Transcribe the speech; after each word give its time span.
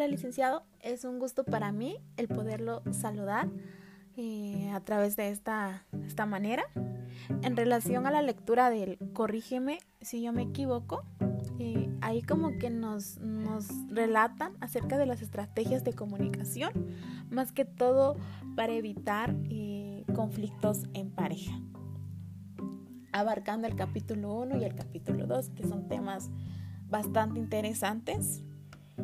Hola 0.00 0.08
licenciado, 0.08 0.64
es 0.80 1.04
un 1.04 1.18
gusto 1.18 1.44
para 1.44 1.72
mí 1.72 1.98
el 2.16 2.26
poderlo 2.26 2.82
saludar 2.90 3.50
eh, 4.16 4.70
a 4.72 4.80
través 4.80 5.14
de 5.14 5.28
esta, 5.28 5.84
esta 6.06 6.24
manera. 6.24 6.62
En 7.42 7.54
relación 7.54 8.06
a 8.06 8.10
la 8.10 8.22
lectura 8.22 8.70
del 8.70 8.96
Corrígeme 9.12 9.78
si 10.00 10.22
yo 10.22 10.32
me 10.32 10.40
equivoco, 10.40 11.04
eh, 11.58 11.94
ahí 12.00 12.22
como 12.22 12.56
que 12.58 12.70
nos, 12.70 13.18
nos 13.18 13.68
relatan 13.90 14.54
acerca 14.60 14.96
de 14.96 15.04
las 15.04 15.20
estrategias 15.20 15.84
de 15.84 15.92
comunicación, 15.92 16.72
más 17.28 17.52
que 17.52 17.66
todo 17.66 18.16
para 18.56 18.72
evitar 18.72 19.36
eh, 19.50 20.06
conflictos 20.14 20.84
en 20.94 21.10
pareja. 21.10 21.60
Abarcando 23.12 23.68
el 23.68 23.76
capítulo 23.76 24.32
1 24.32 24.56
y 24.62 24.64
el 24.64 24.74
capítulo 24.74 25.26
2, 25.26 25.50
que 25.50 25.68
son 25.68 25.88
temas 25.88 26.30
bastante 26.88 27.38
interesantes. 27.38 28.44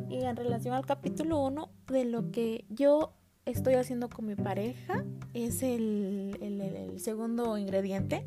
Y 0.08 0.24
en 0.24 0.36
relación 0.36 0.74
al 0.74 0.86
capítulo 0.86 1.44
1, 1.44 1.70
de 1.88 2.04
lo 2.04 2.30
que 2.30 2.64
yo 2.68 3.12
estoy 3.44 3.74
haciendo 3.74 4.08
con 4.08 4.26
mi 4.26 4.34
pareja, 4.34 5.04
es 5.34 5.62
el, 5.62 6.36
el, 6.40 7.00
segundo 7.00 7.58
ingrediente, 7.58 8.24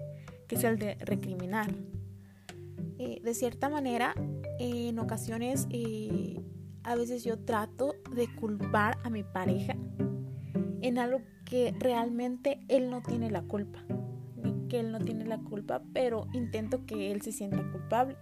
que 0.48 0.56
es 0.56 0.64
el 0.64 0.78
de 0.78 0.96
recriminar. 0.96 1.74
de 2.98 3.34
cierta 3.34 3.70
manera, 3.70 4.14
en 4.60 5.00
ocasiones, 5.00 5.68
a 6.84 6.96
veces 6.96 7.24
yo 7.24 7.40
trato 7.40 7.96
de 8.14 8.28
culpar 8.36 8.98
a 9.04 9.10
mi 9.10 9.24
pareja 9.24 9.76
en 10.82 10.98
algo 10.98 11.22
que 11.46 11.74
realmente 11.80 12.60
él 12.68 12.90
no 12.90 13.02
tiene 13.02 13.30
la 13.30 13.42
culpa 13.42 13.84
que 14.70 14.80
él 14.80 14.92
no 14.92 15.00
tiene 15.00 15.26
la 15.26 15.40
culpa, 15.40 15.82
pero 15.94 16.28
intento 16.34 16.86
que 16.86 17.12
él 17.12 17.22
se 17.22 17.34
sienta 17.34 17.70
culpable. 17.72 18.16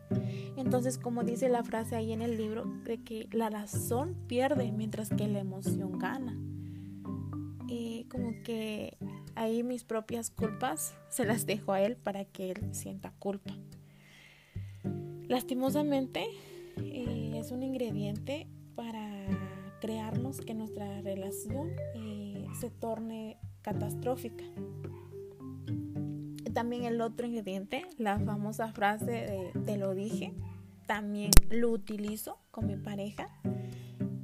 Entonces, 0.56 0.98
como 0.98 1.24
dice 1.24 1.50
la 1.50 1.64
frase 1.64 1.96
ahí 1.96 2.12
en 2.12 2.24
el 2.24 2.38
libro, 2.38 2.66
de 2.84 3.04
que 3.04 3.28
la 3.32 3.50
razón 3.50 4.16
pierde 4.28 4.72
mientras 4.72 5.10
que 5.10 5.28
la 5.28 5.40
emoción 5.40 6.00
gana. 6.00 6.36
Y 7.68 8.06
como 8.06 8.32
que 8.44 8.98
ahí 9.36 9.62
mis 9.62 9.84
propias 9.84 10.32
culpas 10.32 10.96
se 11.10 11.26
las 11.26 11.46
dejo 11.46 11.74
a 11.74 11.82
él 11.82 11.98
para 11.98 12.26
que 12.26 12.52
él 12.52 12.74
sienta 12.74 13.14
culpa. 13.20 13.56
Lastimosamente, 15.28 16.26
eh, 16.78 17.34
es 17.36 17.52
un 17.52 17.62
ingrediente 17.62 18.48
para 18.76 19.26
crearnos 19.82 20.42
que 20.42 20.54
nuestra 20.54 21.02
relación 21.02 21.72
eh, 21.96 22.48
se 22.60 22.70
torne 22.70 23.38
catastrófica 23.62 24.46
también 26.58 26.86
el 26.86 27.02
otro 27.02 27.28
ingrediente, 27.28 27.84
la 28.00 28.18
famosa 28.18 28.72
frase 28.72 29.06
de 29.06 29.52
te 29.68 29.78
lo 29.78 29.94
dije, 29.94 30.34
también 30.88 31.30
lo 31.52 31.70
utilizo 31.70 32.40
con 32.50 32.66
mi 32.66 32.76
pareja, 32.76 33.28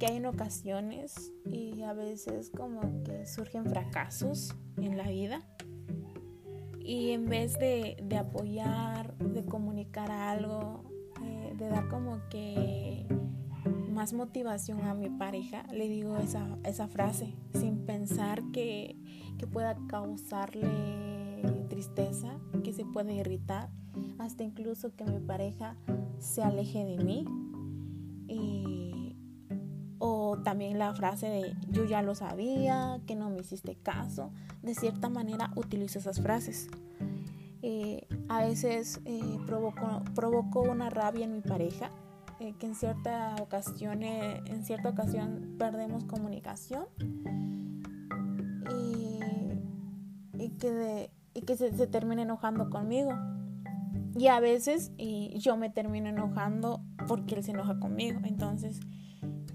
que 0.00 0.06
hay 0.06 0.16
en 0.16 0.26
ocasiones 0.26 1.32
y 1.46 1.82
a 1.82 1.92
veces 1.92 2.50
como 2.50 3.04
que 3.04 3.24
surgen 3.24 3.66
fracasos 3.66 4.52
en 4.78 4.96
la 4.96 5.10
vida. 5.10 5.46
Y 6.80 7.12
en 7.12 7.26
vez 7.26 7.56
de, 7.56 8.04
apoyar, 8.18 9.16
de 9.18 9.44
comunicar 9.44 10.10
algo, 10.10 10.90
eh, 11.22 11.54
de 11.56 11.68
dar 11.68 11.86
como 11.86 12.20
que 12.30 13.06
más 13.92 14.12
motivación 14.12 14.80
a 14.80 14.94
mi 14.94 15.08
pareja, 15.08 15.62
le 15.72 15.88
digo 15.88 16.18
esa, 16.18 16.58
esa 16.64 16.88
frase 16.88 17.36
sin 17.52 17.86
pensar 17.86 18.42
que, 18.50 18.96
que 19.38 19.46
pueda 19.46 19.76
causarle 19.86 21.13
que 22.62 22.72
se 22.72 22.84
puede 22.84 23.14
irritar, 23.14 23.70
hasta 24.18 24.42
incluso 24.42 24.94
que 24.96 25.04
mi 25.04 25.20
pareja 25.20 25.76
se 26.18 26.42
aleje 26.42 26.84
de 26.84 27.04
mí. 27.04 27.24
o 29.98 30.36
también 30.44 30.78
la 30.78 30.92
frase 30.92 31.28
de 31.28 31.54
yo 31.70 31.84
ya 31.86 32.02
lo 32.02 32.14
sabía, 32.14 33.00
que 33.06 33.14
no 33.14 33.30
me 33.30 33.40
hiciste 33.40 33.76
caso. 33.76 34.32
De 34.62 34.74
cierta 34.74 35.08
manera 35.08 35.50
utilizo 35.56 35.98
esas 35.98 36.20
frases. 36.20 36.68
Eh, 37.62 38.06
a 38.28 38.44
veces 38.44 39.00
eh, 39.06 39.38
provoco, 39.46 40.60
una 40.60 40.90
rabia 40.90 41.24
en 41.24 41.32
mi 41.32 41.40
pareja, 41.40 41.90
eh, 42.40 42.52
que 42.58 42.66
en 42.66 42.74
cierta 42.74 43.36
ocasión, 43.40 44.02
en 44.02 44.64
cierta 44.64 44.90
ocasión 44.90 45.54
perdemos 45.58 46.04
comunicación 46.04 46.84
y, 48.70 49.18
y 50.38 50.50
que 50.58 50.70
de, 50.70 51.10
y 51.34 51.42
que 51.42 51.56
se, 51.56 51.76
se 51.76 51.86
termine 51.86 52.22
enojando 52.22 52.70
conmigo. 52.70 53.12
Y 54.16 54.28
a 54.28 54.38
veces 54.40 54.92
y 54.96 55.36
yo 55.38 55.56
me 55.56 55.70
termino 55.70 56.08
enojando 56.08 56.80
porque 57.08 57.34
él 57.34 57.42
se 57.42 57.50
enoja 57.50 57.78
conmigo. 57.80 58.20
Entonces, 58.24 58.80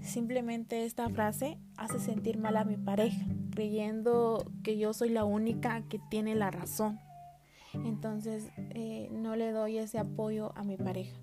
simplemente 0.02 0.84
esta 0.84 1.08
frase 1.08 1.58
hace 1.76 1.98
sentir 1.98 2.38
mal 2.38 2.56
a 2.56 2.64
mi 2.64 2.76
pareja, 2.76 3.24
creyendo 3.50 4.44
que 4.62 4.76
yo 4.78 4.92
soy 4.92 5.08
la 5.08 5.24
única 5.24 5.82
que 5.88 5.98
tiene 6.10 6.34
la 6.34 6.50
razón. 6.50 7.00
Entonces, 7.72 8.50
eh, 8.56 9.08
no 9.12 9.36
le 9.36 9.52
doy 9.52 9.78
ese 9.78 9.98
apoyo 9.98 10.52
a 10.56 10.62
mi 10.62 10.76
pareja. 10.76 11.16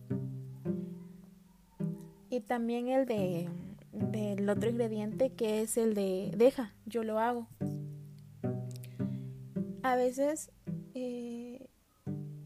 Y 2.29 2.41
también 2.41 2.88
el 2.89 3.06
de 3.06 3.50
del 3.91 4.47
otro 4.47 4.69
ingrediente 4.69 5.31
que 5.31 5.62
es 5.62 5.75
el 5.75 5.95
de 5.95 6.31
deja, 6.35 6.74
yo 6.85 7.03
lo 7.03 7.19
hago 7.19 7.47
a 9.88 9.96
veces, 9.96 10.52
eh, 10.96 11.70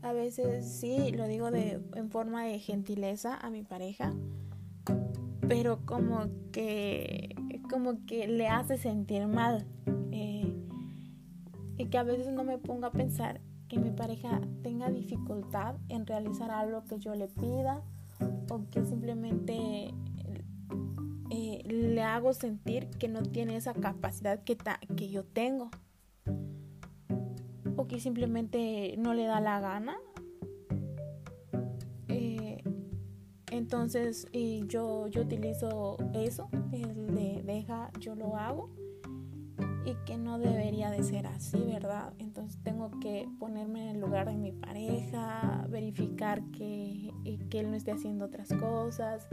a 0.03 0.13
veces 0.13 0.71
sí, 0.71 1.11
lo 1.11 1.27
digo 1.27 1.49
de, 1.49 1.81
en 1.95 2.11
forma 2.11 2.45
de 2.45 2.59
gentileza 2.59 3.35
a 3.35 3.49
mi 3.49 3.63
pareja, 3.63 4.13
pero 5.47 5.83
como 5.85 6.27
que, 6.51 7.35
como 7.69 8.05
que 8.05 8.27
le 8.27 8.47
hace 8.47 8.77
sentir 8.77 9.27
mal. 9.27 9.65
Eh, 10.11 10.53
y 11.77 11.85
que 11.87 11.97
a 11.97 12.03
veces 12.03 12.27
no 12.31 12.43
me 12.43 12.59
pongo 12.59 12.85
a 12.85 12.91
pensar 12.91 13.41
que 13.67 13.79
mi 13.79 13.89
pareja 13.89 14.39
tenga 14.61 14.91
dificultad 14.91 15.77
en 15.89 16.05
realizar 16.05 16.51
algo 16.51 16.83
que 16.83 16.99
yo 16.99 17.15
le 17.15 17.27
pida 17.27 17.81
o 18.49 18.69
que 18.69 18.85
simplemente 18.85 19.93
eh, 21.31 21.63
le 21.65 22.03
hago 22.03 22.33
sentir 22.33 22.87
que 22.99 23.07
no 23.07 23.23
tiene 23.23 23.55
esa 23.55 23.73
capacidad 23.73 24.43
que, 24.43 24.57
que 24.95 25.09
yo 25.09 25.23
tengo 25.23 25.71
o 27.91 27.93
que 27.93 27.99
simplemente 27.99 28.95
no 28.97 29.13
le 29.13 29.25
da 29.25 29.39
la 29.41 29.59
gana. 29.59 29.97
Eh, 32.07 32.63
entonces 33.51 34.27
yo, 34.67 35.07
yo 35.07 35.21
utilizo 35.21 35.97
eso, 36.13 36.49
el 36.71 37.13
de 37.15 37.41
deja, 37.43 37.91
yo 37.99 38.15
lo 38.15 38.37
hago 38.37 38.69
y 39.85 39.95
que 40.05 40.17
no 40.17 40.37
debería 40.39 40.91
de 40.91 41.03
ser 41.03 41.27
así, 41.27 41.57
¿verdad? 41.57 42.13
Entonces 42.19 42.61
tengo 42.63 42.91
que 42.99 43.27
ponerme 43.39 43.89
en 43.89 43.95
el 43.95 44.01
lugar 44.01 44.27
de 44.27 44.37
mi 44.37 44.51
pareja, 44.51 45.65
verificar 45.69 46.43
que, 46.51 47.11
que 47.49 47.59
él 47.59 47.71
no 47.71 47.75
esté 47.75 47.91
haciendo 47.91 48.25
otras 48.25 48.53
cosas, 48.53 49.27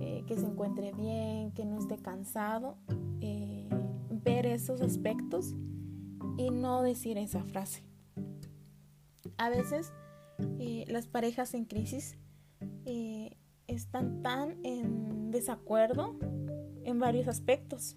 eh, 0.00 0.24
que 0.26 0.36
se 0.36 0.46
encuentre 0.46 0.92
bien, 0.92 1.52
que 1.52 1.64
no 1.64 1.78
esté 1.78 1.98
cansado, 1.98 2.78
eh, 3.20 3.68
ver 4.10 4.46
esos 4.46 4.80
aspectos 4.80 5.54
y 6.36 6.50
no 6.50 6.82
decir 6.82 7.18
esa 7.18 7.44
frase. 7.44 7.82
A 9.38 9.50
veces 9.50 9.92
eh, 10.58 10.84
las 10.88 11.06
parejas 11.06 11.54
en 11.54 11.64
crisis 11.64 12.16
eh, 12.84 13.36
están 13.66 14.22
tan 14.22 14.56
en 14.64 15.30
desacuerdo 15.30 16.16
en 16.84 16.98
varios 16.98 17.28
aspectos, 17.28 17.96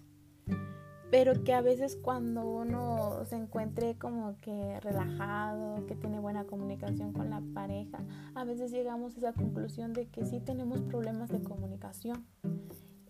pero 1.10 1.44
que 1.44 1.52
a 1.52 1.60
veces 1.60 1.96
cuando 1.96 2.48
uno 2.48 3.24
se 3.24 3.36
encuentre 3.36 3.96
como 3.96 4.36
que 4.40 4.78
relajado, 4.80 5.86
que 5.86 5.94
tiene 5.94 6.20
buena 6.20 6.44
comunicación 6.44 7.12
con 7.12 7.30
la 7.30 7.42
pareja, 7.54 8.04
a 8.34 8.44
veces 8.44 8.70
llegamos 8.70 9.14
a 9.14 9.18
esa 9.18 9.32
conclusión 9.32 9.92
de 9.92 10.08
que 10.08 10.24
sí 10.24 10.40
tenemos 10.40 10.80
problemas 10.82 11.30
de 11.30 11.42
comunicación. 11.42 12.26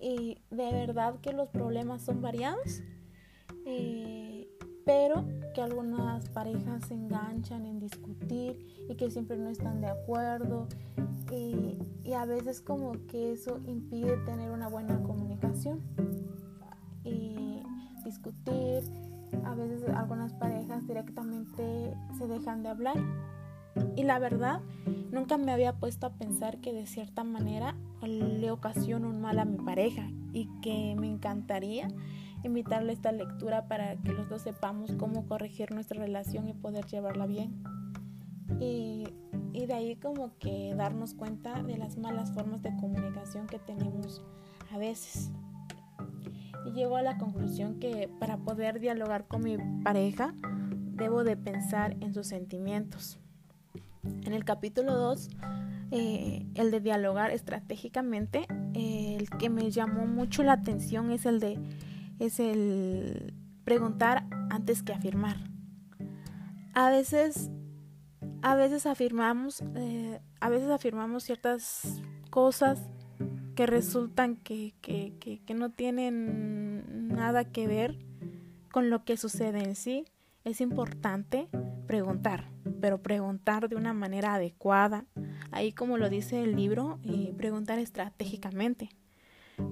Y 0.00 0.40
de 0.50 0.72
verdad 0.72 1.20
que 1.20 1.32
los 1.32 1.48
problemas 1.50 2.02
son 2.02 2.22
variados. 2.22 2.82
Eh, 3.66 4.29
pero 4.84 5.24
que 5.54 5.62
algunas 5.62 6.28
parejas 6.30 6.86
se 6.86 6.94
enganchan 6.94 7.66
en 7.66 7.80
discutir 7.80 8.58
y 8.88 8.94
que 8.94 9.10
siempre 9.10 9.36
no 9.36 9.50
están 9.50 9.80
de 9.80 9.88
acuerdo. 9.88 10.68
Y, 11.32 11.78
a 12.12 12.24
veces 12.24 12.60
como 12.60 12.92
que 13.06 13.32
eso 13.32 13.60
impide 13.68 14.16
tener 14.26 14.50
una 14.50 14.68
buena 14.68 15.00
comunicación 15.02 15.80
y 17.04 17.62
discutir. 18.04 18.82
A 19.44 19.54
veces 19.54 19.88
algunas 19.94 20.32
parejas 20.32 20.86
directamente 20.88 21.94
se 22.18 22.26
dejan 22.26 22.64
de 22.64 22.68
hablar. 22.68 22.96
Y 23.94 24.02
la 24.02 24.18
verdad 24.18 24.60
nunca 25.12 25.38
me 25.38 25.52
había 25.52 25.74
puesto 25.74 26.06
a 26.06 26.10
pensar 26.10 26.58
que 26.60 26.72
de 26.72 26.86
cierta 26.86 27.22
manera 27.22 27.76
le 28.02 28.50
ocasiono 28.50 29.08
un 29.08 29.20
mal 29.20 29.38
a 29.38 29.44
mi 29.44 29.58
pareja 29.58 30.10
y 30.32 30.48
que 30.62 30.96
me 30.98 31.06
encantaría 31.06 31.88
invitarle 32.42 32.92
esta 32.92 33.12
lectura 33.12 33.68
para 33.68 33.96
que 33.96 34.12
los 34.12 34.28
dos 34.28 34.42
sepamos 34.42 34.92
cómo 34.92 35.26
corregir 35.26 35.72
nuestra 35.72 36.00
relación 36.00 36.48
y 36.48 36.54
poder 36.54 36.86
llevarla 36.86 37.26
bien. 37.26 37.62
Y, 38.58 39.04
y 39.52 39.66
de 39.66 39.74
ahí 39.74 39.96
como 39.96 40.36
que 40.38 40.74
darnos 40.74 41.14
cuenta 41.14 41.62
de 41.62 41.76
las 41.76 41.96
malas 41.98 42.32
formas 42.32 42.62
de 42.62 42.74
comunicación 42.76 43.46
que 43.46 43.58
tenemos 43.58 44.22
a 44.72 44.78
veces. 44.78 45.30
y 46.66 46.72
llego 46.72 46.96
a 46.96 47.02
la 47.02 47.16
conclusión 47.18 47.80
que 47.80 48.08
para 48.18 48.36
poder 48.36 48.80
dialogar 48.80 49.26
con 49.26 49.42
mi 49.42 49.56
pareja 49.82 50.34
debo 50.92 51.24
de 51.24 51.36
pensar 51.36 51.96
en 52.00 52.12
sus 52.12 52.26
sentimientos. 52.26 53.18
En 54.02 54.32
el 54.32 54.44
capítulo 54.44 54.94
2, 54.94 55.30
eh, 55.90 56.46
el 56.54 56.70
de 56.70 56.80
dialogar 56.80 57.30
estratégicamente, 57.30 58.46
el 58.74 59.28
que 59.30 59.50
me 59.50 59.70
llamó 59.70 60.06
mucho 60.06 60.42
la 60.42 60.52
atención 60.52 61.10
es 61.10 61.26
el 61.26 61.40
de 61.40 61.58
es 62.20 62.38
el 62.38 63.34
preguntar 63.64 64.26
antes 64.50 64.82
que 64.82 64.92
afirmar. 64.92 65.38
A 66.74 66.90
veces, 66.90 67.50
a 68.42 68.54
veces 68.54 68.86
afirmamos, 68.86 69.62
eh, 69.74 70.20
a 70.40 70.48
veces 70.48 70.70
afirmamos 70.70 71.24
ciertas 71.24 72.00
cosas 72.30 72.80
que 73.56 73.66
resultan 73.66 74.36
que, 74.36 74.74
que, 74.80 75.14
que, 75.18 75.54
no 75.54 75.70
tienen 75.70 77.08
nada 77.08 77.44
que 77.44 77.66
ver 77.66 77.98
con 78.70 78.88
lo 78.88 79.04
que 79.04 79.16
sucede 79.16 79.64
en 79.64 79.74
sí. 79.74 80.04
Es 80.44 80.60
importante 80.60 81.48
preguntar, 81.86 82.50
pero 82.80 83.02
preguntar 83.02 83.68
de 83.68 83.76
una 83.76 83.92
manera 83.92 84.34
adecuada. 84.34 85.04
Ahí 85.50 85.72
como 85.72 85.98
lo 85.98 86.08
dice 86.08 86.42
el 86.42 86.54
libro, 86.56 86.98
y 87.02 87.32
preguntar 87.32 87.78
estratégicamente. 87.78 88.90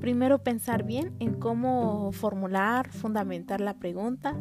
Primero 0.00 0.42
pensar 0.42 0.84
bien 0.84 1.14
en 1.18 1.34
cómo 1.34 2.12
formular, 2.12 2.90
fundamentar 2.90 3.60
la 3.60 3.78
pregunta 3.78 4.40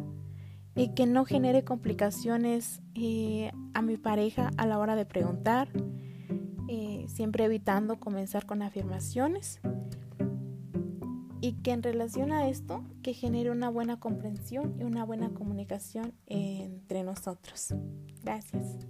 y 0.74 0.94
que 0.94 1.06
no 1.06 1.24
genere 1.24 1.64
complicaciones 1.64 2.80
eh, 2.94 3.50
a 3.74 3.82
mi 3.82 3.96
pareja 3.96 4.50
a 4.56 4.66
la 4.66 4.78
hora 4.78 4.94
de 4.94 5.04
preguntar, 5.04 5.68
eh, 6.68 7.04
siempre 7.08 7.44
evitando 7.44 7.98
comenzar 7.98 8.46
con 8.46 8.62
afirmaciones 8.62 9.60
y 11.40 11.54
que 11.54 11.72
en 11.72 11.82
relación 11.82 12.32
a 12.32 12.48
esto 12.48 12.84
que 13.02 13.14
genere 13.14 13.50
una 13.50 13.68
buena 13.70 14.00
comprensión 14.00 14.76
y 14.78 14.84
una 14.84 15.04
buena 15.04 15.30
comunicación 15.30 16.14
entre 16.26 17.02
nosotros. 17.02 17.74
Gracias. 18.22 18.86